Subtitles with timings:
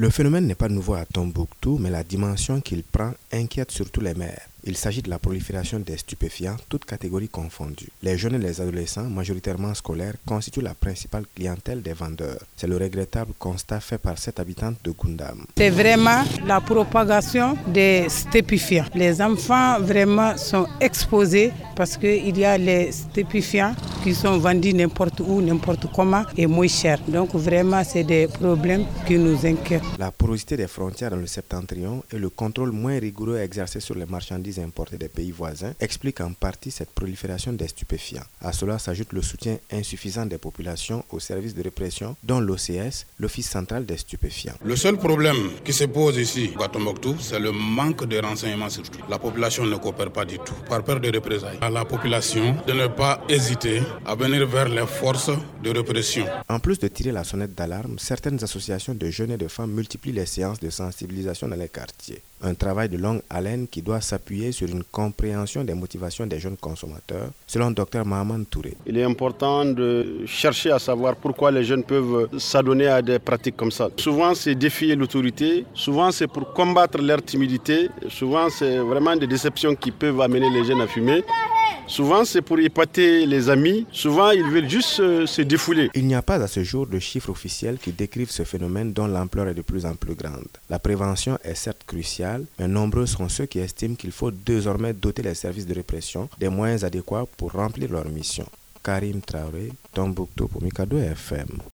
[0.00, 4.14] Le phénomène n'est pas nouveau à Tombouctou, mais la dimension qu'il prend inquiète surtout les
[4.14, 4.46] maires.
[4.68, 7.88] Il s'agit de la prolifération des stupéfiants, toutes catégories confondues.
[8.02, 12.42] Les jeunes et les adolescents, majoritairement scolaires, constituent la principale clientèle des vendeurs.
[12.54, 15.46] C'est le regrettable constat fait par cette habitante de Gundam.
[15.56, 18.84] C'est vraiment la propagation des stupéfiants.
[18.94, 23.74] Les enfants vraiment sont exposés parce qu'il y a les stupéfiants
[24.04, 26.98] qui sont vendus n'importe où, n'importe comment et moins cher.
[27.08, 29.82] Donc vraiment, c'est des problèmes qui nous inquiètent.
[29.98, 34.04] La porosité des frontières dans le septentrion et le contrôle moins rigoureux exercé sur les
[34.04, 38.22] marchandises importés des pays voisins explique en partie cette prolifération des stupéfiants.
[38.40, 43.48] À cela s'ajoute le soutien insuffisant des populations aux services de répression, dont l'OCS, l'Office
[43.48, 44.54] central des stupéfiants.
[44.64, 49.00] Le seul problème qui se pose ici, à Tombouctou, c'est le manque de renseignements surtout.
[49.08, 51.58] La population ne coopère pas du tout, par peur de représailles.
[51.60, 55.30] À la population de ne pas hésiter à venir vers les forces
[55.62, 56.26] de répression.
[56.48, 60.12] En plus de tirer la sonnette d'alarme, certaines associations de jeunes et de femmes multiplient
[60.12, 62.22] les séances de sensibilisation dans les quartiers.
[62.40, 66.56] Un travail de longue haleine qui doit s'appuyer sur une compréhension des motivations des jeunes
[66.56, 68.76] consommateurs, selon Dr Mahaman Touré.
[68.86, 73.56] Il est important de chercher à savoir pourquoi les jeunes peuvent s'adonner à des pratiques
[73.56, 73.88] comme ça.
[73.96, 79.74] Souvent, c'est défier l'autorité, souvent, c'est pour combattre leur timidité, souvent, c'est vraiment des déceptions
[79.74, 81.22] qui peuvent amener les jeunes à fumer.
[81.86, 83.86] Souvent, c'est pour épater les amis.
[83.92, 84.88] Souvent, ils veulent juste
[85.26, 85.90] se, défouler.
[85.94, 89.06] Il n'y a pas à ce jour de chiffres officiels qui décrivent ce phénomène dont
[89.06, 90.46] l'ampleur est de plus en plus grande.
[90.68, 95.22] La prévention est certes cruciale, mais nombreux sont ceux qui estiment qu'il faut désormais doter
[95.22, 98.46] les services de répression des moyens adéquats pour remplir leur mission.
[98.82, 101.58] Karim Traoré, Tombouctou pour Mikado FM.